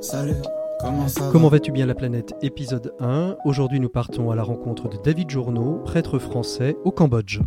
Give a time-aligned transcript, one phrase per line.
[0.00, 0.36] Salut,
[0.80, 1.32] comment ça va?
[1.32, 2.32] Comment vas-tu bien la planète?
[2.42, 3.36] Épisode 1.
[3.44, 7.40] Aujourd'hui nous partons à la rencontre de David Journeau, prêtre français au Cambodge.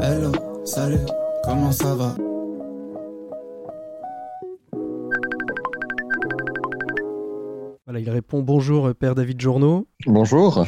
[0.00, 0.32] Hello,
[0.64, 1.00] salut,
[1.44, 2.14] comment ça va?
[7.86, 9.86] Voilà, il répond bonjour Père David Journeau.
[10.06, 10.64] Bonjour.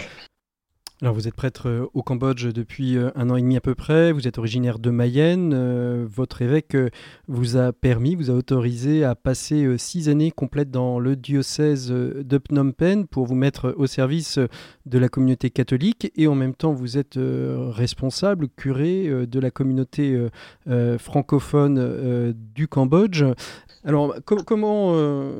[1.02, 3.74] Alors vous êtes prêtre euh, au Cambodge depuis euh, un an et demi à peu
[3.74, 6.76] près, vous êtes originaire de Mayenne, Euh, votre évêque
[7.26, 12.38] vous a permis, vous a autorisé à passer six années complètes dans le diocèse de
[12.38, 14.38] Phnom Penh pour vous mettre au service
[14.84, 16.12] de la communauté catholique.
[16.16, 20.28] Et en même temps vous êtes responsable, curé de la communauté
[20.98, 23.24] francophone du Cambodge.
[23.82, 25.32] Alors com- comment euh,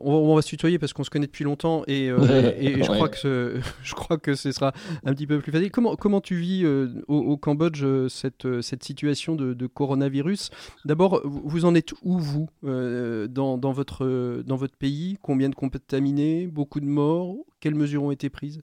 [0.00, 2.66] on, va, on va se tutoyer parce qu'on se connaît depuis longtemps et, euh, et-
[2.72, 4.72] et je crois que ce, je crois que ce sera
[5.04, 5.70] un petit peu plus facile.
[5.70, 10.50] Comment, tu vis euh, au, Cambodge euh, cette, euh, cette situation de, coronavirus?
[10.84, 15.18] D'abord, vous en êtes où, vous, dans, votre, pays?
[15.22, 16.46] Combien de contaminés?
[16.46, 17.36] Beaucoup de morts?
[17.60, 18.60] Quelles mesures ont été prises?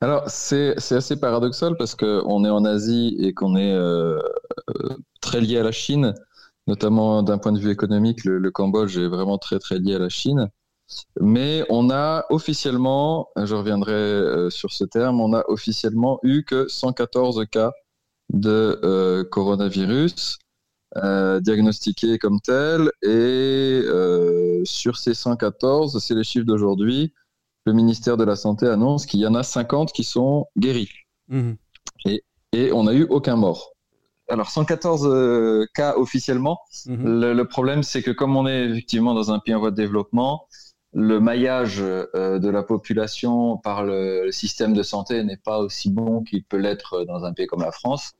[0.00, 3.76] Alors, c'est assez paradoxal parce qu'on est en Asie et qu'on est
[5.20, 6.14] très lié à la Chine,
[6.66, 9.98] notamment d'un point de vue économique, le, le Cambodge est vraiment très très lié à
[9.98, 10.48] la Chine.
[11.20, 16.68] Mais on a officiellement, je reviendrai euh, sur ce terme, on a officiellement eu que
[16.68, 17.72] 114 cas
[18.32, 20.38] de euh, coronavirus
[20.96, 22.90] euh, diagnostiqués comme tels.
[23.02, 27.12] Et euh, sur ces 114, c'est les chiffres d'aujourd'hui,
[27.66, 30.90] le ministère de la Santé annonce qu'il y en a 50 qui sont guéris.
[31.28, 31.56] Mhm.
[32.52, 33.72] Et on n'a eu aucun mort.
[34.28, 36.60] Alors 114 euh, cas officiellement.
[36.86, 39.76] Le, le problème, c'est que comme on est effectivement dans un pays en voie de
[39.76, 40.46] développement,
[40.94, 46.22] le maillage euh, de la population par le, système de santé n'est pas aussi bon
[46.22, 48.12] qu'il peut l'être dans un pays comme la France.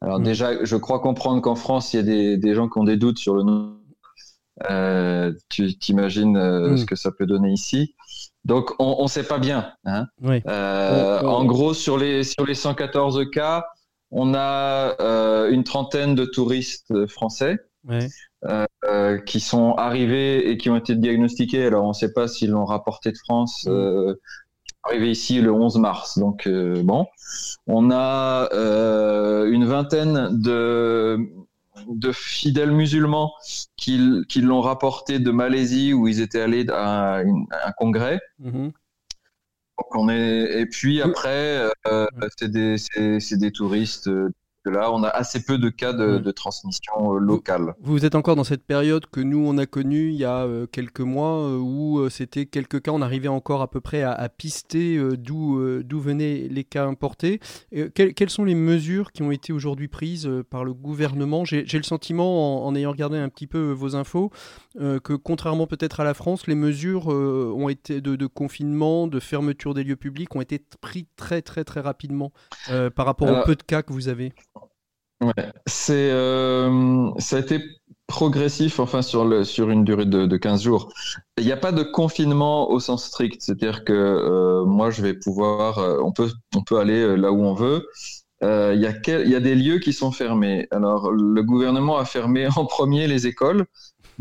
[0.00, 0.24] Alors Mhm.
[0.24, 2.96] déjà, je crois comprendre qu'en France, il y a des, des gens qui ont des
[2.96, 3.76] doutes sur le nom.
[4.70, 6.76] Euh, tu t'imagines euh, Mhm.
[6.78, 7.94] ce que ça peut donner ici.
[8.44, 9.72] Donc on ne sait pas bien.
[9.84, 10.06] Hein.
[10.22, 10.42] Oui.
[10.46, 13.64] Euh, On- on- En gros, sur les, sur les 114 cas,
[14.10, 18.08] on a euh, une trentaine de touristes français Ouais.
[18.84, 21.66] euh, qui sont arrivés et qui ont été diagnostiqués.
[21.66, 23.64] Alors, on ne sait pas s'ils l'ont rapporté de France.
[23.66, 23.70] Mm.
[23.70, 24.14] Euh,
[24.84, 26.18] arrivé ici le 11 mars.
[26.18, 27.06] Donc, euh, bon.
[27.66, 31.18] On a euh, une vingtaine de,
[31.88, 33.32] de fidèles musulmans
[33.76, 38.20] qui, qui l'ont rapporté de Malaisie où ils étaient allés à, un congrès.
[38.38, 38.72] Mhm.
[39.78, 42.06] Donc on est et puis après euh,
[42.38, 44.08] c'est des c'est c'est des touristes
[44.64, 47.74] de là on a assez peu de cas de, de transmission euh, locale.
[47.80, 50.66] Vous êtes encore dans cette période que nous on a connue il y a euh,
[50.66, 54.28] quelques mois euh, où c'était quelques cas, on arrivait encore à peu près à, à
[54.28, 57.40] pister d'où d'où venaient les cas importés.
[57.94, 61.44] Quelles, quelles sont les mesures qui ont été aujourd'hui prises par le gouvernement?
[61.44, 64.30] J'ai j'ai le sentiment, en, en ayant regardé un petit peu vos infos,
[64.80, 69.06] euh, que contrairement peut-être à la France, les mesures euh, ont été de, de confinement,
[69.06, 72.32] de fermeture des lieux publics ont été prises très très très rapidement
[72.68, 74.32] euh, par rapport au peu de cas que vous avez.
[75.20, 75.32] Ouais.
[75.66, 77.60] C'est euh, ça a été
[78.08, 80.92] progressif enfin sur le sur une durée de, de 15 jours.
[81.38, 85.14] Il n'y a pas de confinement au sens strict, c'est-à-dire que euh, moi je vais
[85.14, 87.86] pouvoir euh, on peut on peut aller euh, là où on veut.
[88.44, 90.68] Euh, Il y, quel- il y a des lieux qui sont fermés.
[90.72, 93.66] Alors, le gouvernement a fermé en premier les écoles,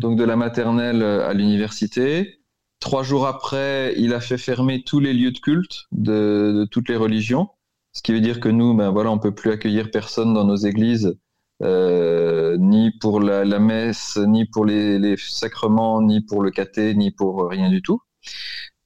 [0.02, 2.42] donc de la maternelle euh, à l'université.
[2.80, 6.96] Trois jours après, il a fait fermer tous les lieux de culte de, toutes les
[6.96, 7.50] religions,
[7.94, 10.56] ce qui veut dire que nous, ben voilà, on peut plus accueillir personne dans nos
[10.56, 11.16] églises,
[11.62, 17.12] euh, ni pour la, messe, ni pour les, les sacrements, ni pour le caté, ni
[17.12, 18.02] pour rien du tout.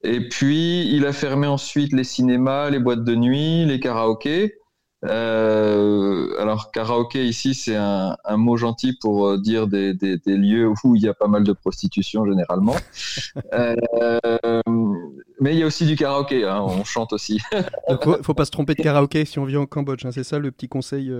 [0.02, 4.58] Et puis, il a fermé ensuite les cinémas, les boîtes de nuit, les karaokés.
[5.08, 10.36] Euh, alors, karaoké ici, c'est un, un mot gentil pour euh, dire des, des, des
[10.36, 12.76] lieux où il y a pas mal de prostitution généralement.
[13.52, 14.60] Euh,
[15.40, 17.40] mais il y a aussi du karaoké, hein, on chante aussi.
[17.88, 20.24] Donc, faut, faut pas se tromper de karaoké si on vit en Cambodge, hein, c'est
[20.24, 21.12] ça le petit conseil.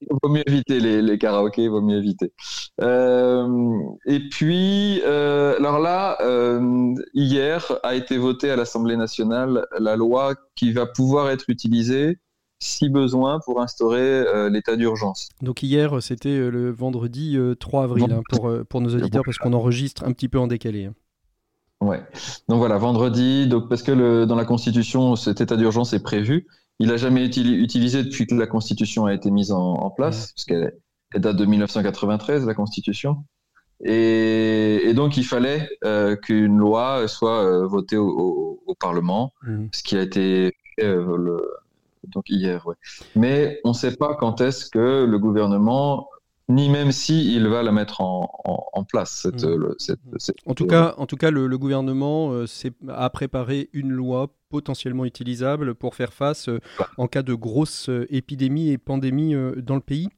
[0.00, 2.32] Il vaut mieux éviter les, les karaokés, il vaut mieux éviter.
[2.80, 6.18] Euh, et puis, alors là,
[7.14, 12.18] hier a été votée à l'Assemblée nationale la loi qui va pouvoir être utilisée
[12.60, 15.30] si besoin, pour instaurer euh, l'état d'urgence.
[15.42, 19.22] Donc hier, c'était euh, le vendredi euh, 3 avril hein, pour, euh, pour nos auditeurs
[19.24, 20.84] parce qu'on enregistre un petit peu en décalé.
[20.86, 20.94] hein.
[21.80, 22.02] Ouais.
[22.48, 26.46] Donc voilà, vendredi, donc parce que le, dans la Constitution, cet état d'urgence est prévu.
[26.78, 30.32] Il n'a jamais été utilisé depuis que la Constitution a été mise en, en place,
[30.34, 30.72] parce qu'elle
[31.14, 33.24] date de 1993, la Constitution.
[33.82, 39.32] Et, et donc il fallait euh, qu'une loi soit euh, votée au, au, au Parlement,
[39.42, 39.68] Mhm.
[39.72, 41.42] ce qui a été fait euh, le,
[42.08, 42.66] donc hier.
[42.66, 42.74] Ouais.
[43.14, 46.08] Mais on ne sait pas quand est-ce que le gouvernement,
[46.48, 49.54] ni même si il va la mettre en, en, en place cette, Mhm.
[49.56, 52.46] le- cette, cette- En tout cas, en tout cas le, le gouvernement euh,
[52.88, 56.58] a préparé une loi potentiellement utilisable pour faire face euh,
[56.98, 60.08] en cas de grosse euh, épidémie et pandémie dans le pays.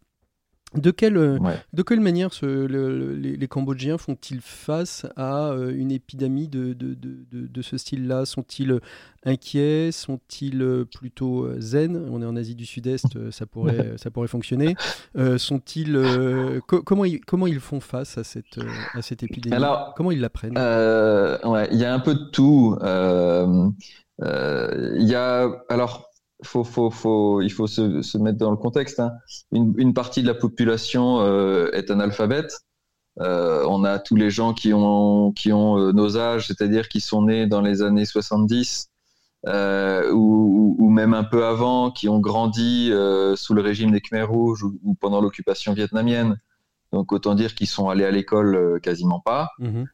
[0.75, 1.57] De quelle, euh, Ouais.
[1.73, 2.67] de quelle manière ce- le-
[2.99, 7.77] le- les, les Cambodgiens font-ils face à euh, une épidémie de, de, de, de- ce
[7.77, 8.25] style-là?
[8.25, 8.81] Sont-ils euh,
[9.25, 9.91] inquiets?
[9.93, 11.97] Sont-ils plutôt zen?
[12.11, 14.75] On est en Asie du Sud-Est, ça pourrait, ça pourrait fonctionner.
[15.17, 18.59] Euh, Sont-ils euh, co- comment, ils, comment ils font face à cette,
[18.95, 19.55] à cette épidémie?
[19.57, 20.55] Alors, Comment ils la prennent?
[20.57, 22.77] Euh, ouais, il y a un peu de tout.
[24.21, 26.12] Il y a, alors,
[26.43, 29.01] faut, faut, faut, il faut se, se mettre dans le contexte.
[29.01, 29.13] Hein.
[29.53, 32.61] Une, une partie de la population euh, est analphabète.
[33.21, 37.01] Euh, on a tous les gens qui ont, qui ont euh, nos âges, c'est-à-dire qui
[37.01, 38.91] sont nés dans les années 70
[39.47, 42.93] euh, ou, même un peu avant, qui ont grandi
[43.35, 46.39] sous le régime des Khmers rouges ou, ou pendant l'occupation vietnamienne.
[46.93, 49.51] Donc autant dire qu'ils sont allés à l'école quasiment pas.
[49.59, 49.87] Mhm.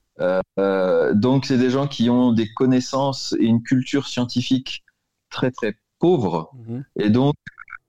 [0.58, 4.84] Euh, donc, c'est des gens qui ont des connaissances et une culture scientifique
[5.30, 6.84] très très pauvre, Mhm.
[6.96, 7.34] et donc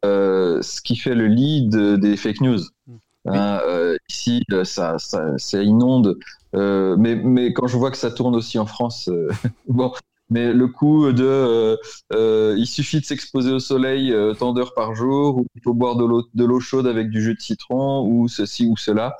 [0.05, 2.59] euh, ce qui fait le lead des fake news.
[2.87, 2.95] Oui.
[3.37, 6.17] Hein, euh, ici, euh, ça, ça, ça inonde.
[6.55, 9.27] Euh, mais, mais quand je vois que ça tourne aussi en France, euh,
[9.67, 9.91] bon.
[10.31, 11.75] Mais le coup de, euh,
[12.13, 15.73] euh, il suffit de s'exposer au soleil euh, tant d'heures par jour, ou il faut
[15.73, 19.17] boire de l'eau, de l'eau chaude avec du jus de citron, ou ceci ou cela.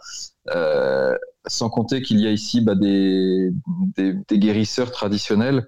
[1.50, 3.50] Sans compter qu'il y a ici bah, des,
[3.98, 5.68] des, des, guérisseurs traditionnels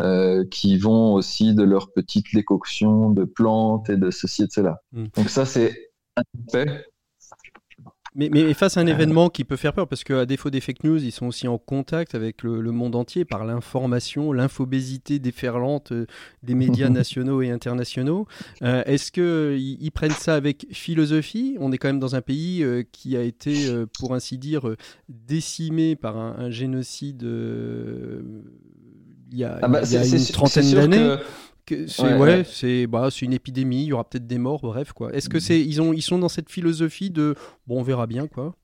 [0.00, 4.52] euh, qui vont aussi de leurs petites décoctions de plantes et de ceci et de
[4.52, 4.80] cela.
[4.92, 5.06] Mm.
[5.16, 6.86] Donc ça, c'est un fait.
[8.18, 10.82] Mais, mais face à un événement qui peut faire peur, parce qu'à défaut des fake
[10.82, 15.92] news, ils sont aussi en contact avec le, le monde entier par l'information, l'infobésité déferlante
[15.92, 16.06] euh,
[16.42, 18.26] des médias nationaux et internationaux.
[18.62, 21.56] Euh, Est-ce qu'ils ils prennent ça avec philosophie?
[21.60, 24.68] On est quand même dans un pays euh, qui a été, euh, pour ainsi dire,
[24.68, 24.76] euh,
[25.08, 28.20] décimé par un, un génocide euh,
[29.30, 31.16] il y a, Ah bah, il y a une trentaine d'années.
[31.86, 32.44] C'est Ouais, ouais, ouais.
[32.44, 35.12] c'est bah, c'est une épidémie, il y aura peut-être des morts, bref quoi.
[35.14, 37.34] Est-ce que c'est ils ont ils sont dans cette philosophie de
[37.66, 38.54] bon on verra bien quoi?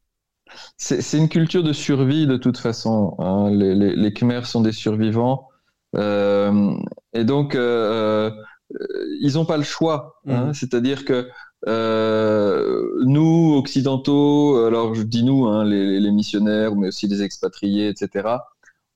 [0.77, 3.15] C'est une culture de survie de toute façon.
[3.19, 3.51] hein.
[3.51, 5.49] Les, les, les Khmers sont des survivants.
[5.97, 6.73] Euh,
[7.12, 8.31] et donc, euh,
[8.81, 10.17] euh, ils n'ont pas le choix.
[10.29, 10.49] hein.
[10.49, 10.55] Mhm.
[10.55, 11.29] C'est-à-dire que
[11.67, 17.89] euh, nous, occidentaux, alors je dis nous, hein, les, les missionnaires, mais aussi les expatriés,
[17.89, 18.45] etc.,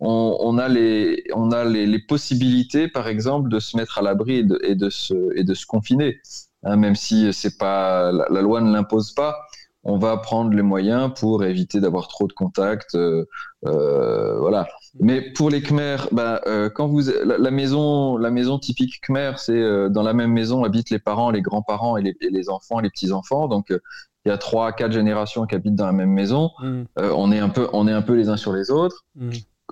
[0.00, 4.02] on, on a, les, on a les, les possibilités, par exemple, de se mettre à
[4.02, 6.18] l'abri et de, et, de se, et de se confiner.
[6.64, 9.36] Hein, même si c'est pas la, la loi ne l'impose pas,
[9.84, 12.94] on va prendre les moyens pour éviter d'avoir trop de contacts.
[12.96, 13.24] euh,
[13.66, 14.66] euh, voilà.
[15.00, 19.32] Mais pour les Khmers, bah, euh, quand vous la, la maison, la maison typique Khmer,
[19.36, 22.50] c'est euh, dans la même maison habitent les parents, les grands-parents et les, et les
[22.50, 23.46] enfants, les petits-enfants.
[23.48, 23.78] Donc euh,
[24.24, 26.50] il y a trois, quatre générations qui habitent dans la même maison.
[26.60, 26.86] Mhm.
[26.98, 29.04] Euh, on est un peu, on est un peu les uns sur les autres.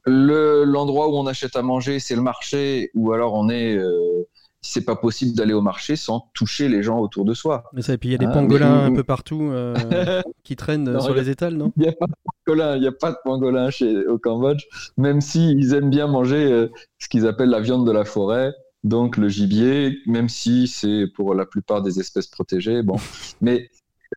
[0.05, 4.27] Le l'endroit où on achète à manger, c'est le marché, ou alors on est euh,
[4.63, 7.65] c'est pas possible d'aller au marché sans toucher les gens autour de soi.
[7.73, 9.75] Mais ça, et puis il y a des Ah, pangolins mais- un peu partout euh,
[10.45, 11.73] qui traînent Non, sur a- les étals, non?
[11.77, 12.13] Il n'y a pas de
[12.45, 14.65] pangolin, il a pas de pangolin chez, au Cambodge,
[14.97, 18.53] même s'ils aiment bien manger euh, ce qu'ils appellent la viande de la forêt,
[18.85, 22.83] donc le gibier, même si c'est pour la plupart des espèces protégées.
[22.83, 22.97] Bon,
[23.41, 23.71] mais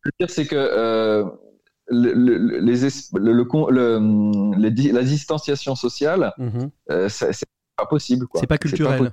[0.05, 1.23] veux dire, c'est que euh,
[1.89, 2.59] le, le- les le-
[4.57, 6.69] les la distanciation sociale, Mhm.
[6.91, 8.27] euh, c'est pas possible.
[8.35, 9.11] C'est pas culturel.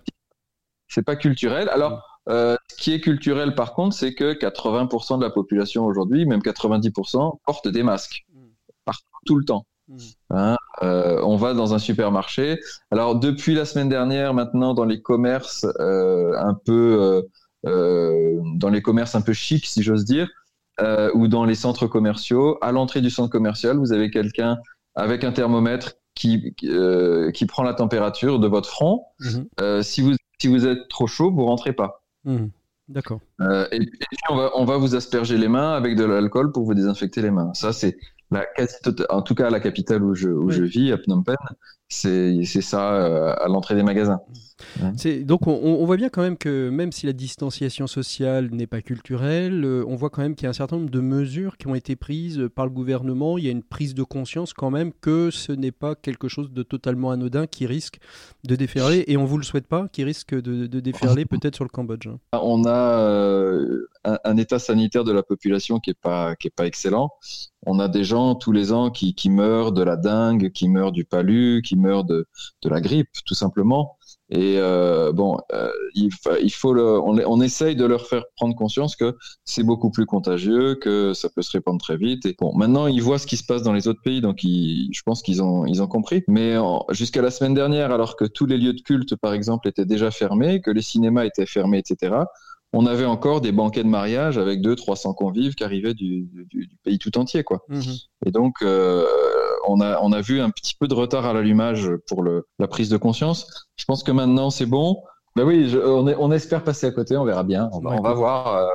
[0.88, 1.68] C'est pas culturel.
[1.70, 6.26] Alors, euh, ce qui est culturel, par contre, c'est que 80% de la population aujourd'hui,
[6.26, 8.24] même 90%, portent des masques.
[8.32, 8.38] Mm.
[8.84, 9.66] Partout, tout le temps.
[9.88, 9.96] Mm.
[10.30, 12.60] Hein, euh, on va dans un supermarché.
[12.90, 17.24] Alors, depuis la semaine dernière, maintenant, dans les commerces euh, un peu,
[17.64, 20.28] dans les commerces un peu chics, si j'ose dire,
[20.80, 24.58] euh, ou dans les centres commerciaux, à l'entrée du centre commercial, vous avez quelqu'un
[24.94, 29.04] avec un thermomètre qui, euh, qui prend la température de votre front.
[29.20, 29.46] Mhm.
[29.60, 32.02] Euh, si, vous, si vous êtes trop chaud, vous rentrez pas.
[32.24, 32.50] Mhm.
[32.88, 33.20] D'accord.
[33.40, 36.52] Euh, et, et puis on va, on va vous asperger les mains avec de l'alcool
[36.52, 37.52] pour vous désinfecter les mains.
[37.52, 37.98] Ça, c'est
[38.30, 38.46] la
[39.10, 40.54] en tout cas à la capitale où je, où Oui.
[40.54, 41.36] je vis, à Phnom Penh,
[41.88, 44.20] c'est ça euh, à l'entrée des magasins.
[45.22, 49.64] Donc on, voit bien quand même que même si la distanciation sociale n'est pas culturelle,
[49.64, 51.74] euh, on voit quand même qu'il y a un certain nombre de mesures qui ont
[51.74, 53.36] été prises par le gouvernement.
[53.36, 56.52] Il y a une prise de conscience quand même que ce n'est pas quelque chose
[56.52, 57.98] de totalement anodin qui risque
[58.44, 61.64] de déferler, et on ne vous le souhaite pas, qui risque de, déferler peut-être sur
[61.64, 62.06] le Cambodge.
[62.06, 62.18] Hein.
[62.32, 66.66] On a euh, un, état sanitaire de la population qui n'est pas, qui est pas
[66.66, 67.10] excellent.
[67.66, 70.92] On a des gens tous les ans qui, qui meurent de la dengue, qui meurent
[70.92, 72.26] du palu, qui meurent de,
[72.64, 73.96] la grippe, tout simplement.
[74.28, 76.10] Et euh, bon, euh, il,
[76.42, 81.14] il, faut on, essaye de leur faire prendre conscience que c'est beaucoup plus contagieux, que
[81.14, 82.26] ça peut se répandre très vite.
[82.26, 85.02] Et bon, maintenant ils voient ce qui se passe dans les autres pays, donc je
[85.04, 86.24] pense qu'ils ont, ils ont compris.
[86.26, 86.56] Mais
[86.90, 90.10] jusqu'à la semaine dernière, alors que tous les lieux de culte, par exemple, étaient déjà
[90.10, 92.16] fermés, que les cinémas étaient fermés, etc
[92.76, 96.28] on avait encore des banquets de mariage avec 200-300 convives qui arrivaient du,
[96.84, 97.42] pays tout entier.
[97.42, 97.64] Quoi.
[97.68, 97.94] Mhm.
[98.26, 99.02] Et donc, euh,
[99.66, 102.68] on, a, on a vu un petit peu de retard à l'allumage pour le, la
[102.68, 103.66] prise de conscience.
[103.76, 105.02] Je pense que maintenant, c'est bon.
[105.36, 107.70] Ben oui, on, on, espère passer à côté, on verra bien.
[107.72, 108.56] On va, voir.
[108.56, 108.66] Euh,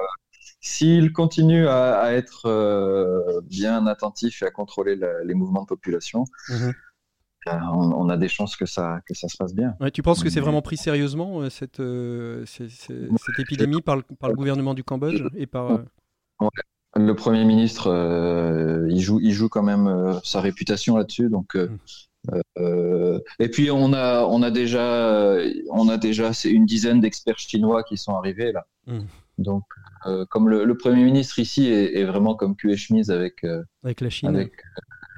[0.61, 6.73] s'il continue à, être euh, bien attentif et à contrôler les mouvements de population, mhm.
[7.47, 9.75] Euh, on, a des chances que ça, que ça se passe bien.
[9.93, 14.29] tu penses que c'est vraiment pris sérieusement, euh, cette, euh, cette, épidémie par le, par
[14.29, 15.79] le, gouvernement du Cambodge et par...
[16.95, 17.87] Le Premier ministre,
[18.89, 21.29] il, joue, il joue quand même sa réputation là-dessus.
[21.29, 23.17] Donc, hmm.
[23.39, 25.37] et puis, on a, on a déjà,
[25.69, 28.67] on a déjà une dizaine d'experts chinois qui sont arrivés là.
[28.87, 29.05] Hmm.
[29.37, 29.63] Donc,
[30.29, 33.45] comme le, Premier ministre ici est, vraiment comme cul et chemise avec,
[33.83, 34.49] avec la Chine.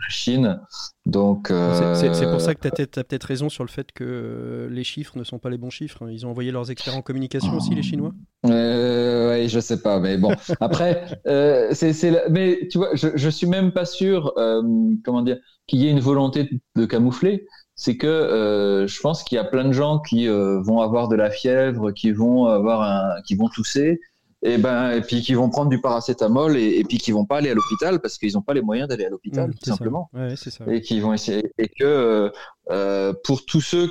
[0.10, 0.60] Chine.
[1.06, 4.84] Donc, c'est pour ça que tu as, peut-être raison sur le fait que euh, les
[4.84, 6.10] chiffres ne sont pas les bons chiffres.
[6.10, 8.12] Ils ont envoyé leurs experts en communication aussi, les Chinois
[8.46, 10.34] euh, Oui, je sais pas, mais bon.
[10.60, 11.94] Après, euh, c'est,
[12.30, 14.62] mais tu vois, je, je suis même pas sûr, euh,
[15.04, 17.48] comment dire, qu'il y ait une volonté de camoufler.
[17.76, 21.32] C'est que je pense qu'il y a plein de gens qui vont avoir de la
[21.32, 24.00] fièvre, qui vont avoir un, qui vont tousser,
[24.44, 27.38] et ben et puis qui vont prendre du paracétamol et, et puis qui vont pas
[27.38, 30.10] aller à l'hôpital parce qu'ils n'ont pas les moyens d'aller à l'hôpital mmh, tout simplement.
[30.14, 30.66] Ouais, ça.
[30.68, 32.32] et qui vont essayer et que
[32.70, 33.90] euh, pour tous ceux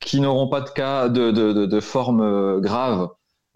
[0.00, 3.08] qui n'auront pas de cas de, de, de, de forme euh, grave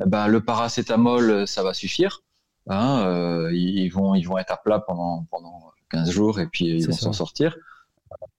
[0.07, 2.23] ben le paracétamol ça va suffire
[2.69, 6.67] hein, euh, ils vont ils vont être à plat pendant pendant 15 jours et puis
[6.67, 7.57] ils vont s'en sortir.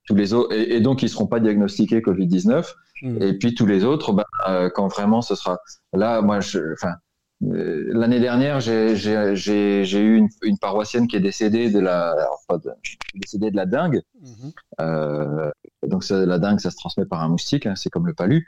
[0.08, 3.22] Tous les autres et, et, donc ils seront pas diagnostiqués Covid 19 mmh.
[3.22, 5.60] et puis tous les autres ben, euh, quand vraiment ce sera
[5.94, 7.09] là moi je enfin euh,
[7.42, 12.16] l'année dernière, j'ai eu une, une, paroissienne qui est décédée de la,
[12.50, 12.72] de,
[13.16, 14.02] décédée de la dengue.
[14.22, 14.52] Mhm.
[14.82, 15.52] euh,
[15.88, 18.48] donc la dengue, ça se transmet par un moustique, hein, c'est comme le palu.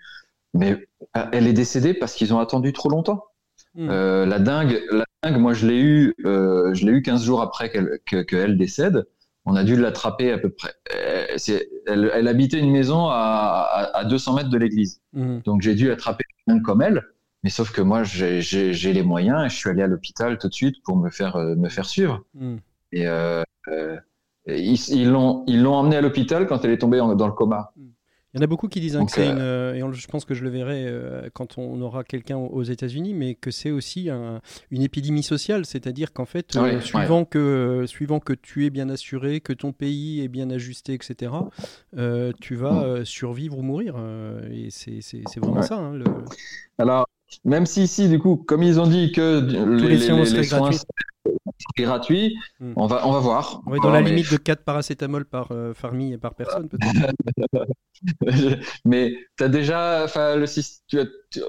[0.54, 3.24] Mais euh, elle est décédée parce qu'ils ont attendu trop longtemps.
[3.76, 3.90] Mhm.
[3.90, 7.42] Euh, la dengue, la dengue, moi je l'ai eu, euh, je l'ai eu 15 jours
[7.42, 9.06] après qu'elle que, décède.
[9.46, 10.74] On a dû l'attraper à peu près.
[10.94, 11.26] Euh,
[11.88, 15.02] elle, elle, habitait une maison à, à, à 200 mètres de l'église.
[15.14, 15.42] Mhm.
[15.46, 16.26] Donc j'ai dû attraper
[16.64, 17.02] comme elle.
[17.44, 20.54] Mais sauf que moi, j'ai les moyens et je suis allé à l'hôpital tout de
[20.54, 22.24] suite pour me faire, euh, me faire suivre.
[22.36, 22.58] Hmm.
[22.92, 23.98] Et euh, euh,
[24.48, 27.72] ils l'ont ils l'ont emmené à l'hôpital quand elle est tombée dans le coma.
[27.76, 27.88] Hmm.
[28.34, 30.34] Il y en a beaucoup qui disent hein, que c'est une, et je pense que
[30.34, 30.88] je le verrai
[31.34, 36.24] quand on aura quelqu'un aux États-Unis, mais que c'est aussi une épidémie sociale, c'est-à-dire qu'en
[36.24, 40.94] fait, suivant, Que, suivant que tu es bien assuré, que ton pays est bien ajusté,
[40.94, 41.34] etc.,
[42.40, 43.06] tu vas hmm.
[43.06, 43.98] survivre ou mourir.
[44.50, 45.76] et c'est vraiment ça.
[45.76, 46.06] Hein, le...
[46.78, 47.06] Alors,
[47.46, 50.72] même si ici, du coup, comme ils ont dit que les, les, soins
[51.78, 52.74] gratuits, hmm.
[52.76, 53.62] on, va, on va voir.
[53.82, 57.14] Dans la limite de 4 paracétamol par euh, famille et par personne, peut-être.
[58.86, 60.46] mais tu as déjà, le,
[60.88, 61.06] tu as,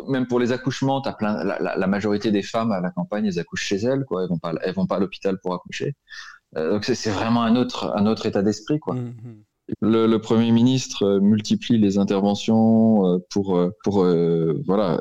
[0.08, 3.64] même pour les accouchements, as plein, la, majorité des femmes à la campagne, elles accouchent
[3.64, 4.22] chez elles, quoi.
[4.22, 5.94] elles vont pas, elles vont pas à l'hôpital pour accoucher.
[6.56, 8.78] Euh, donc c'est vraiment un autre, un autre état d'esprit.
[8.78, 8.94] quoi.
[8.94, 9.88] Hmm, hmm.
[9.88, 14.04] Le, Premier ministre euh, multiplie les interventions euh, pour, euh, pour
[14.66, 15.00] voilà,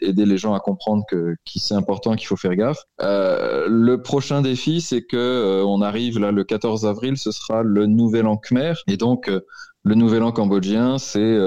[0.00, 2.84] aider les gens à comprendre que, c'est important, qu'il faut faire gaffe.
[3.00, 8.26] le prochain défi, c'est que on arrive là le 14 avril, ce sera le Nouvel
[8.26, 9.30] An Khmer, et donc
[9.84, 11.38] le Nouvel An cambodgien, c'est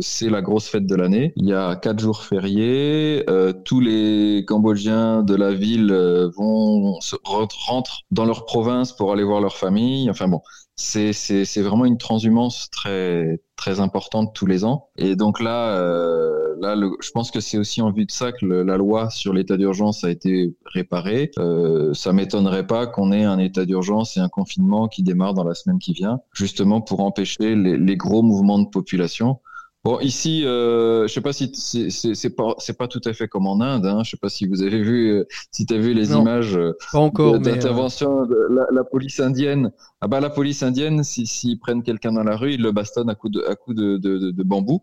[0.00, 1.32] c'est la grosse fête de l'année.
[1.36, 3.24] Il y a quatre jours fériés.
[3.64, 5.92] tous les Cambodgiens de la ville
[6.36, 10.10] vont se rentrent dans leur province pour aller voir leur famille.
[10.10, 10.40] Enfin bon,
[10.80, 14.88] c'est vraiment une transhumance très très importante tous les ans.
[14.96, 18.46] Et donc là, euh, là, je pense que c'est aussi en vue de ça que
[18.46, 21.30] la loi sur l'état d'urgence a été réparée.
[21.38, 25.44] Euh, ça m'étonnerait pas qu'on ait un état d'urgence et un confinement qui démarre dans
[25.44, 29.40] la semaine qui vient, justement pour empêcher les, les gros mouvements de population.
[29.82, 31.88] Bon, ici, euh, je sais pas si c'est-
[32.36, 33.86] pas c'est pas tout à fait comme en Inde.
[33.86, 34.02] Hein.
[34.04, 36.20] Je sais pas si vous avez vu, euh, si tu as vu les Non.
[36.20, 37.36] images euh, mais.
[37.36, 39.72] euh, d'intervention de la, la police indienne.
[40.02, 43.08] Ah bah la police indienne, si- s'ils prennent quelqu'un dans la rue, ils le bastonnent
[43.08, 44.82] à coups de à coups de, de, de- de bambou.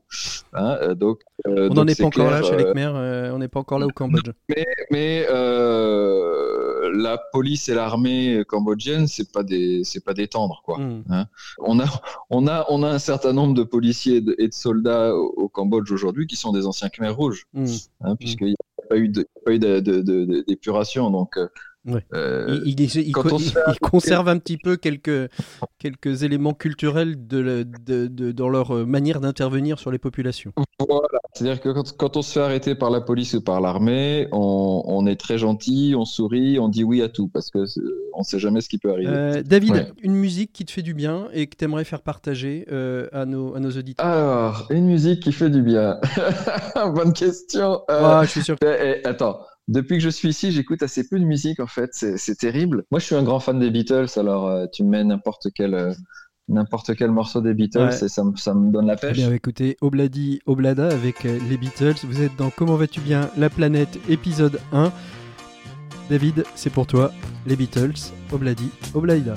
[0.54, 0.78] Hein.
[0.82, 3.60] euh, Donc euh, on n'en est pas encore là chez les euh, on n'est pas
[3.60, 4.32] encore là au Cambodge.
[4.90, 10.78] mais euh, la police et l'armée cambodgienne, c'est pas des c'est pas des tendres quoi.
[10.80, 11.04] Hmm.
[11.60, 11.86] On a,
[12.30, 15.34] on a, on a un certain nombre de policiers et de, et de soldats au,
[15.38, 17.66] au Cambodge aujourd'hui qui sont des anciens Khmers rouges, Hmm.
[18.02, 21.10] hein, puisqu'il n'y a pas eu de- pas eu de- de- de- de- d'épuration.
[21.12, 21.48] Donc, euh,
[21.88, 22.06] Ouais.
[22.14, 23.12] euh, Il,
[23.82, 25.30] conserve un petit peu quelques,
[25.80, 30.52] quelques éléments culturels de, la- de- de- dans leur euh, manière d'intervenir sur les populations.
[30.80, 31.08] voilà.
[31.34, 34.84] C'est-à-dire que quand, quand on se fait arrêter par la police ou par l'armée, on,
[34.86, 37.60] on est très gentil, on sourit, on dit oui à tout parce que
[38.14, 39.12] on ne sait jamais ce qui peut arriver.
[39.12, 39.92] Euh, David, Ouais.
[40.02, 43.26] une musique qui te fait du bien et que tu aimerais faire partager euh, à,
[43.26, 44.06] nos, à nos auditeurs?
[44.06, 46.00] Alors, une musique qui fait du bien.
[46.96, 47.82] Bonne question.
[47.88, 51.08] Ah, Je suis sûr que Eh, eh, attends, depuis que je suis ici, j'écoute assez
[51.08, 51.90] peu de musique en fait.
[51.94, 52.84] C'est terrible.
[52.92, 54.08] Moi, je suis un grand fan des Beatles.
[54.18, 55.94] Alors, euh, tu me mets n'importe quel euh,
[56.48, 58.04] n'importe quel morceau des Beatles Ouais.
[58.06, 59.18] et ça, me- ça me donne la pêche.
[59.18, 61.96] bien, écoutez, Obladi Oblada avec euh, les Beatles.
[62.06, 64.92] Vous êtes dans Comment vas-tu bien La planète, épisode 1.
[66.10, 67.12] David, c'est pour toi,
[67.46, 67.92] les Beatles,
[68.32, 69.36] Obladi Oblada.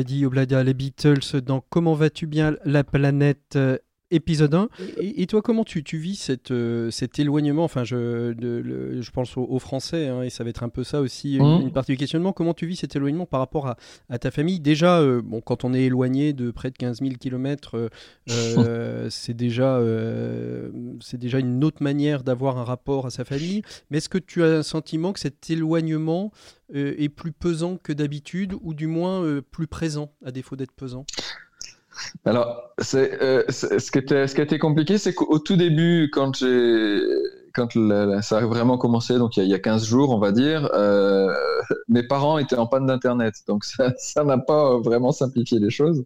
[0.00, 3.76] Voilà, Obladi, Oblada, les Beatles dans Comment vas-tu bien la planète euh,
[4.10, 4.68] épisode 1.
[5.00, 7.64] Et, et toi, comment tu, tu vis cette, euh, cet éloignement?
[7.64, 10.68] Enfin, je, de- le- je pense aux, aux Français, hein, et ça va être un
[10.68, 11.60] peu ça aussi, une, Mhm.
[11.62, 12.32] une partie du questionnement.
[12.32, 13.76] Comment tu vis cet éloignement par rapport à,
[14.08, 14.60] à ta famille?
[14.60, 17.90] Déjà, euh, bon, quand on est éloigné de près de 15 000 km,
[19.10, 19.80] c'est déjà,
[21.00, 23.62] c'est déjà une autre manière d'avoir un rapport à sa famille.
[23.90, 26.32] Mais est-ce que tu as un sentiment que cet éloignement
[26.74, 31.04] euh, est plus pesant que d'habitude, ou du moins plus présent, à défaut d'être pesant?
[32.24, 36.10] Alors, c'est, euh, ce, qui était, ce qui a été compliqué, c'est qu'au tout début,
[36.12, 37.00] quand j'ai
[37.52, 37.68] quand
[38.22, 41.34] ça a vraiment commencé, donc il y a, 15 jours, on va dire, euh,
[41.88, 46.04] mes parents étaient en panne d'internet, donc ça n'a pas vraiment simplifié les choses.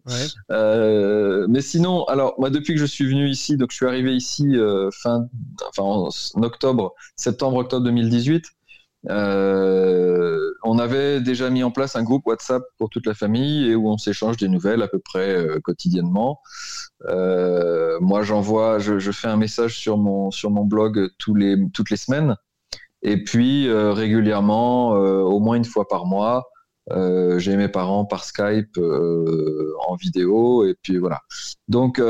[0.51, 4.15] Euh, mais sinon, alors moi depuis que je suis venu ici, donc je suis arrivé
[4.15, 4.57] ici
[4.91, 5.27] fin,
[5.69, 6.09] enfin en,
[6.41, 8.43] octobre, septembre-octobre 2018.
[9.07, 13.89] On avait déjà mis en place un groupe WhatsApp pour toute la famille et où
[13.89, 16.41] on s'échange des nouvelles à peu près quotidiennement.
[17.07, 21.97] Euh, moi, j'envoie, je, fais un message sur mon sur mon blog les toutes les
[21.97, 22.35] semaines,
[23.01, 26.49] et puis euh, régulièrement, euh, au moins une fois par mois,
[27.37, 31.21] j'ai mes parents par Skype en vidéo, et puis voilà.
[31.67, 32.01] Donc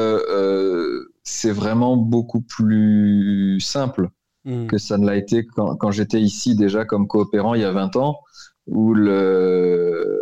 [1.24, 4.10] c'est vraiment beaucoup plus simple
[4.46, 4.68] mmh.
[4.68, 7.72] que ça ne l'a été quand, quand j'étais ici déjà comme coopérant il y a
[7.72, 8.20] 20 ans,
[8.68, 10.20] où le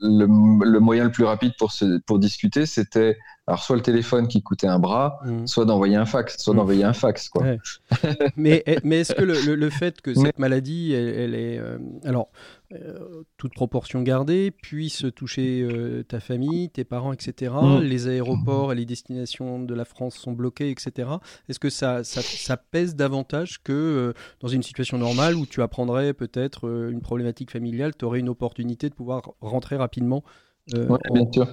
[0.00, 1.72] le, moyen le plus rapide pour,
[2.06, 5.46] pour discuter, c'était alors soit le téléphone qui coûtait un bras, mmh.
[5.46, 6.56] soit d'envoyer un fax, soit mmh.
[6.56, 7.28] d'envoyer un fax.
[7.28, 7.44] Quoi.
[8.36, 12.28] mais eh, mais est-ce que le, fait que cette maladie, elle, est euh, alors
[12.74, 17.52] euh, toute proportion gardée, puisse toucher euh, ta famille, tes parents, etc.
[17.60, 17.80] Mm.
[17.80, 21.10] Les aéroports et les destinations de la France sont bloqués, etc.
[21.48, 26.14] Est-ce que ça, ça, pèse davantage que euh, dans une situation normale où tu apprendrais
[26.14, 30.24] peut-être une problématique familiale, tu aurais une opportunité de pouvoir rentrer rapidement
[30.72, 31.46] Oui, bien sûr.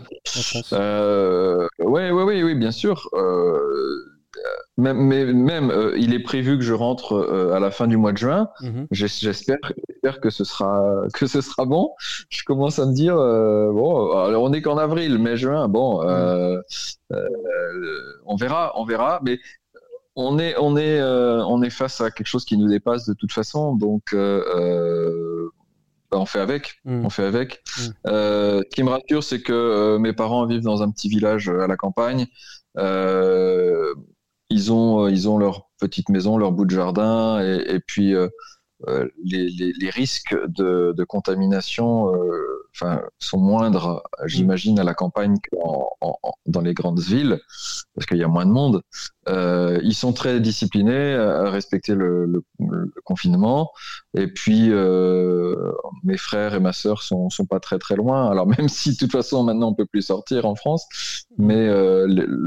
[1.79, 3.09] ouais, ouais, oui, bien sûr.
[4.77, 7.97] Même, mais même, euh, il est prévu que je rentre euh, à la fin du
[7.97, 8.49] mois de juin.
[8.61, 8.87] Mhm.
[8.89, 9.59] J'espère,
[10.21, 11.91] que ce sera que ce sera bon.
[12.29, 15.67] Je commence à me dire euh, bon, alors on n'est qu'en avril, mai, juin.
[15.67, 16.61] Bon, mhm.
[18.25, 19.19] on verra, on verra.
[19.23, 19.39] Mais
[20.15, 23.33] on est on est on est face à quelque chose qui nous dépasse de toute
[23.33, 23.75] façon.
[23.75, 24.15] Donc
[26.11, 27.05] bah, on fait avec, mhm.
[27.05, 27.61] on fait avec.
[27.65, 31.77] ce qui me rassure, c'est que mes parents vivent dans un petit village à la
[31.77, 32.27] campagne.
[32.77, 33.93] Euh,
[34.51, 38.27] ils ont, euh, ils ont leur petite maison, leur bout de jardin, et, puis euh,
[38.87, 42.11] euh, les, les, risques de, de contamination
[42.73, 45.57] enfin, sont moindres, j'imagine, à la campagne que
[46.45, 47.39] dans les grandes villes,
[47.95, 48.81] parce qu'il y a moins de monde.
[49.29, 53.71] Euh, ils sont très disciplinés à respecter le, le, confinement.
[54.17, 55.71] Et puis, euh,
[56.03, 58.29] mes frères et ma sœur sont, sont pas très très loin.
[58.31, 60.85] Alors même si de toute façon maintenant on peut plus sortir en France,
[61.37, 62.45] mais euh, le,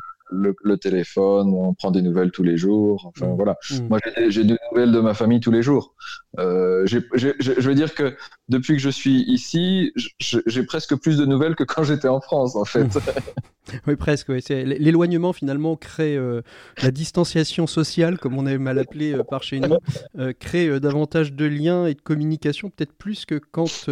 [0.81, 3.07] téléphone, on prend des nouvelles tous les jours.
[3.07, 3.37] Enfin mmh.
[3.37, 3.57] voilà.
[3.71, 3.89] Mmh.
[3.89, 5.95] Moi, j'ai des nouvelles de ma famille tous les jours.
[6.39, 8.17] Euh, je veux dire que
[8.49, 12.57] depuis que je suis ici, j'ai presque plus de nouvelles que quand j'étais en France,
[12.57, 12.87] en fait.
[13.87, 14.29] oui, presque.
[14.29, 16.43] L'éloignement, finalement, crée euh,
[16.83, 19.77] la distanciation sociale, comme on aime mal l'appeler euh, par chez nous,
[20.41, 23.89] crée davantage de liens et de communication, peut-être plus que quand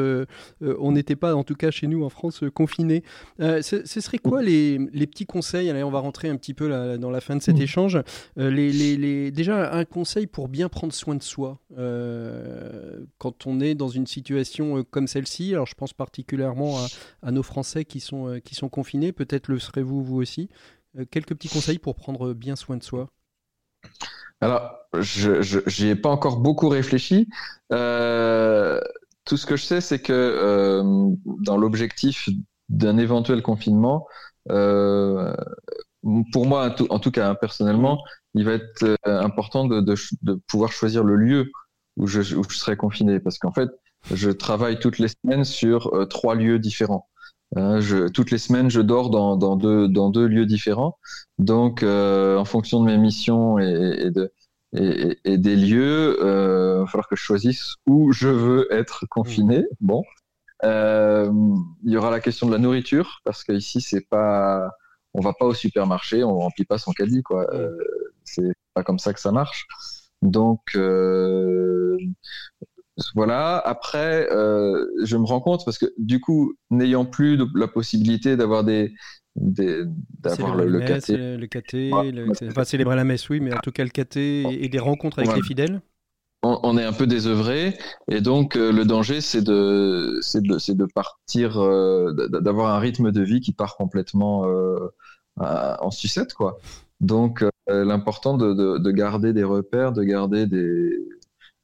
[0.60, 3.02] on n'était pas, en tout cas chez nous en France, confinés.
[3.38, 5.70] Ce, serait quoi les, les petits conseils?
[5.70, 7.62] Allez, on va rentrer un petit peu dans la fin de cet mmh.
[7.62, 7.98] échange.
[8.36, 11.58] Les, les, déjà, un conseil pour bien prendre soin de soi
[13.18, 15.52] quand on est dans une situation euh, comme celle-ci.
[15.52, 16.78] Alors je pense particulièrement
[17.22, 20.48] à, nos Français qui sont, euh, qui sont confinés, peut-être le serez-vous vous aussi.
[20.98, 23.08] Euh, quelques petits conseils pour prendre bien soin de soi
[24.40, 27.28] Alors, je n'y ai pas encore beaucoup réfléchi.
[27.70, 30.82] tout ce que je sais, c'est que
[31.44, 32.28] dans l'objectif
[32.68, 34.06] d'un éventuel confinement,
[36.32, 38.02] pour moi, en tout, cas, hein, personnellement,
[38.34, 41.50] il va être important de, de, pouvoir choisir le lieu
[41.96, 43.20] où je, où je serai confiné.
[43.20, 43.70] Parce qu'en fait,
[44.12, 47.08] je travaille toutes les semaines sur euh, trois lieux différents.
[47.54, 50.98] Hein, je, toutes les semaines, je dors dans, dans, deux, dans deux lieux différents.
[51.38, 54.32] Donc, euh, en fonction de mes missions et, et, de,
[54.74, 59.04] et, et des lieux, euh, il va falloir que je choisisse où je veux être
[59.08, 59.60] confiné.
[59.60, 59.66] Mmh.
[59.80, 60.02] Bon,
[60.64, 61.30] euh,
[61.84, 64.70] il y aura la question de la nourriture parce qu'ici, c'est pas,
[65.14, 67.46] on va pas au supermarché, on remplit pas son caddie, quoi.
[67.54, 67.76] Euh,
[68.24, 69.66] c'est pas comme ça que ça marche.
[70.22, 71.98] Donc, euh,
[73.14, 73.58] voilà.
[73.58, 78.64] Après, euh, je me rends compte parce que du coup, n'ayant plus la possibilité d'avoir
[78.64, 78.94] des,
[79.34, 81.90] d'avoir le, le caté, le caté,
[82.48, 85.34] enfin célébrer la messe, oui, mais en tout cas le caté et, des rencontres avec
[85.34, 85.80] les fidèles.
[86.44, 87.78] On, est un peu désœuvré
[88.08, 93.12] et donc euh, le danger c'est de c'est de de partir euh, d'avoir un rythme
[93.12, 94.44] de vie qui part complètement
[95.36, 96.58] en sucette quoi.
[97.00, 100.98] Donc l'important de, de, de garder des repères, de garder des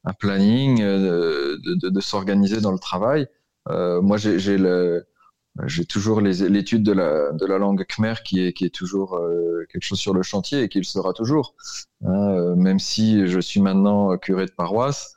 [0.05, 3.27] un planning, euh, de, de, s'organiser dans le travail.
[3.69, 5.05] Euh, moi, j'ai le
[5.65, 9.65] j'ai toujours l'étude de la, de la langue khmer qui est, qui est toujours euh,
[9.71, 11.55] quelque chose sur le chantier et qui le sera toujours.
[12.05, 15.15] Hein, même si je suis maintenant curé de paroisse,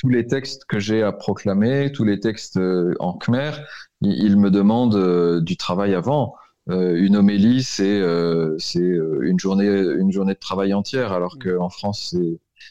[0.00, 3.52] tous les textes que j'ai à proclamer, tous les textes euh, en khmer,
[4.00, 6.34] ils, me demandent euh, du travail avant.
[6.70, 11.50] Euh, une homélie, c'est une journée une journée de travail entière, alors mm.
[11.50, 12.16] qu'en France,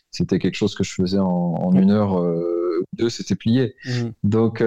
[0.10, 3.76] c'était quelque chose que je faisais en, une heure ou deux, c'était plié.
[3.86, 4.10] Mm.
[4.24, 4.64] Donc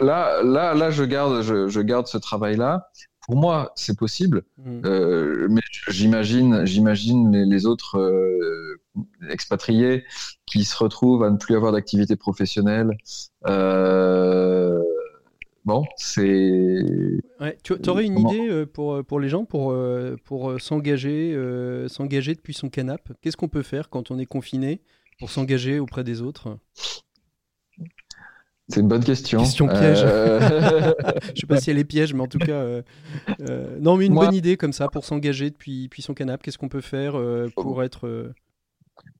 [0.00, 2.90] là, là, là, je garde, je, je garde ce travail-là
[3.26, 4.80] pour moi, c'est possible, mm.
[4.84, 8.80] euh, mais j'imagine, j'imagine les, autres euh,
[9.30, 10.04] expatriés
[10.46, 12.96] qui se retrouvent à ne plus avoir d'activité professionnelle.
[13.46, 14.82] Euh,
[15.64, 16.82] bon, c'est.
[17.40, 19.74] Ouais, tu aurais une idée pour, pour les gens pour,
[20.24, 21.34] pour s'engager,
[21.88, 24.82] s'engager depuis son canapé Qu'est-ce qu'on peut faire quand on est confiné
[25.18, 26.58] pour s'engager auprès des autres?
[28.68, 29.40] C'est une bonne question.
[29.40, 30.00] Question piège.
[30.04, 30.40] Euh...
[31.34, 32.82] je sais pas si elle est piège, mais en tout cas, euh,
[33.42, 36.44] euh, non, mais une bonne idée comme ça pour s'engager depuis, depuis son canapé.
[36.44, 38.32] Qu'est-ce qu'on peut faire euh, pour être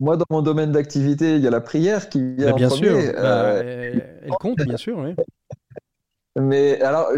[0.00, 2.74] Moi, dans mon domaine d'activité, il y a la prière qui vient bah, bien en
[2.74, 2.94] sûr.
[3.14, 4.98] Bah, elle compte, bien sûr.
[4.98, 5.14] Oui.
[6.37, 7.09] Mais alors,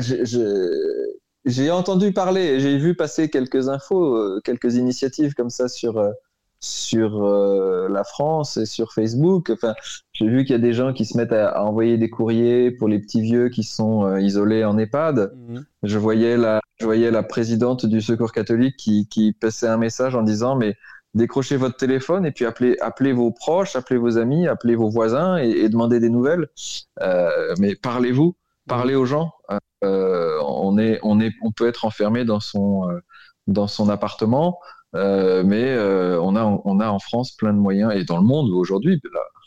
[1.45, 6.05] j'ai entendu parler, j'ai vu passer quelques infos, quelques initiatives comme ça sur
[6.66, 9.50] sur euh, la France et sur Facebook.
[9.50, 9.74] Enfin,
[10.12, 12.88] j'ai vu qu'il y a des gens qui se mettent à, envoyer des courriers pour
[12.88, 15.33] les petits vieux qui sont euh, isolés en EHPAD.
[15.48, 15.64] Mhm.
[15.83, 20.14] Je voyais la, je voyais la présidente du Secours catholique qui, qui passait un message
[20.16, 20.74] en disant mais
[21.14, 25.37] décrochez votre téléphone et puis appelez, appelez vos proches, appelez vos amis, appelez vos voisins
[25.37, 26.48] et, demandez des nouvelles.
[27.00, 28.37] Euh, mais parlez-vous,
[28.68, 29.33] parlez aux gens.
[29.83, 32.88] on est, on est, on peut être enfermé dans son,
[33.46, 34.59] dans son appartement.
[34.94, 38.25] Euh, mais euh, on, a, on a en France plein de moyens, et dans le
[38.25, 39.01] monde aujourd'hui,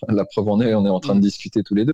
[0.07, 1.23] la, preuve en est, on est en train de mm.
[1.23, 1.93] discuter tous les deux.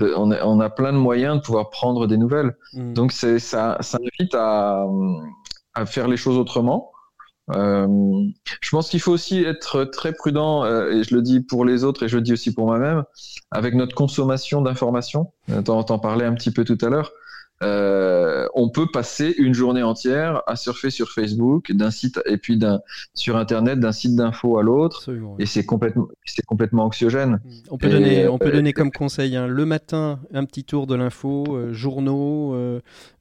[0.00, 2.56] on, on, a plein de moyens de pouvoir prendre des nouvelles.
[2.74, 2.92] Mm.
[2.92, 4.86] Donc c'est ça, ça invite à,
[5.74, 6.90] à, faire les choses autrement.
[7.50, 7.86] Euh,
[8.60, 12.02] je pense qu'il faut aussi être très prudent, et je le dis pour les autres
[12.04, 13.04] et je le dis aussi pour moi-même,
[13.50, 15.32] avec notre consommation d'informations.
[15.64, 17.12] T'en, t'en parlais un petit peu tout à l'heure.
[17.62, 22.56] Euh, on peut passer une journée entière à surfer sur Facebook, d'un site et puis
[22.56, 22.80] d'un
[23.14, 27.40] sur Internet, d'un site d'info à l'autre, et c'est complètement c'est complètement anxiogène.
[27.70, 30.86] On peut donner on peut euh, donner comme conseil hein, le matin un petit tour
[30.86, 32.56] de l'info, euh, journaux,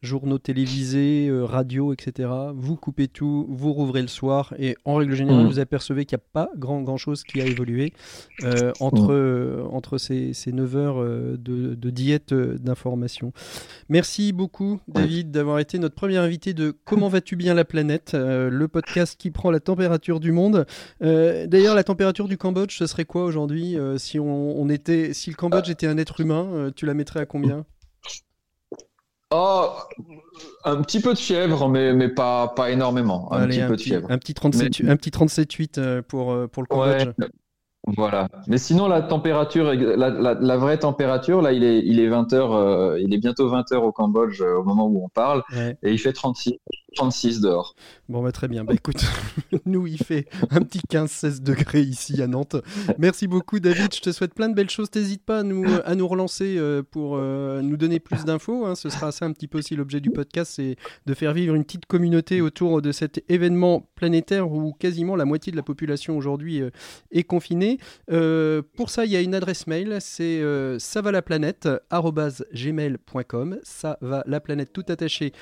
[0.02, 2.30] journaux télévisés, radio, etc.
[2.56, 5.48] Vous coupez tout, vous rouvrez le soir et en règle générale mm.
[5.48, 7.94] vous apercevez qu'il n'y a pas grand grand chose qui a évolué
[8.80, 9.74] entre mm.
[9.74, 13.34] entre ces, ces 9 heures de, de diète d'information.
[13.90, 18.50] Merci beaucoup, David, d'avoir été notre premier invité de Comment vas-tu bien la planète, euh,
[18.50, 20.66] le podcast qui prend la température du monde.
[21.02, 25.30] Euh, d'ailleurs, la température du Cambodge, ce serait quoi aujourd'hui euh, si on, était, si
[25.30, 27.66] le Cambodge était un être humain, tu la mettrais à combien?
[29.34, 29.70] Oh,
[30.66, 33.32] un petit peu de fièvre, mais, mais pas, pas énormément.
[33.32, 34.08] Un petit peu de fièvre.
[34.12, 37.08] Un petit 37,8 pour, pour le Cambodge.
[37.88, 38.28] Voilà.
[38.48, 43.00] Mais sinon, la température, la, vraie température, là, il est, il est 20 heures, euh,
[43.00, 45.98] il est bientôt 20 heures au Cambodge euh, au moment où on parle, et il
[45.98, 46.60] fait 36,
[46.96, 47.76] 36 dehors.
[48.10, 48.64] Bon, bah, très bien.
[48.64, 49.04] Bah, écoute,
[49.66, 52.58] nous, il fait un petit 15-16 degrés ici à Nantes.
[52.98, 53.94] Merci beaucoup, David.
[53.94, 54.90] Je te souhaite plein de belles choses.
[54.96, 58.66] N'hésite pas à nous, à nous relancer euh, pour nous donner plus d'infos.
[58.66, 58.76] Hein.
[58.76, 60.76] Ce sera ça un petit peu aussi l'objet du podcast, c'est
[61.06, 65.52] de faire vivre une petite communauté autour de cet événement planétaire où quasiment la moitié
[65.52, 66.62] de la population aujourd'hui
[67.12, 67.78] est confinée.
[68.12, 73.60] Euh, pour ça, il y a une adresse mail, c'est euh, savalaplanète.gmail.com.
[73.64, 75.34] Ça va la planète tout attaché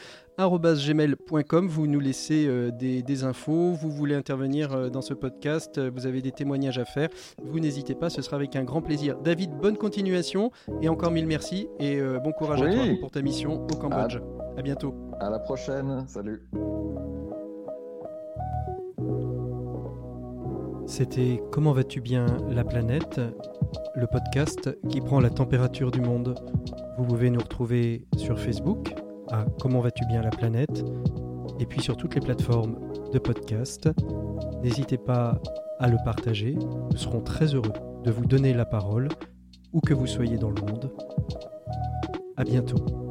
[0.47, 1.67] gmail.com.
[1.67, 6.21] Vous nous laissez euh, des, infos, vous voulez intervenir euh, dans ce podcast, vous avez
[6.21, 7.09] des témoignages à faire,
[7.43, 9.17] vous n'hésitez pas, ce sera avec un grand plaisir.
[9.17, 13.65] David, bonne continuation et encore mille merci et bon courage à toi pour ta mission
[13.65, 14.17] au Cambodge.
[14.55, 14.93] À, à bientôt.
[15.19, 16.47] À la prochaine, salut.
[20.85, 23.19] C'était Comment vas-tu bien la planète
[23.95, 26.35] le podcast qui prend la température du monde.
[26.97, 28.93] Vous pouvez nous retrouver sur Facebook
[29.31, 30.83] à Comment vas-tu bien la planète
[31.59, 32.77] et puis sur toutes les plateformes
[33.11, 33.89] de podcast.
[34.63, 35.39] N'hésitez pas
[35.79, 36.55] à le partager,
[36.91, 39.09] nous serons très heureux de vous donner la parole
[39.73, 40.91] où que vous soyez dans le monde.
[42.37, 43.08] À bientôt.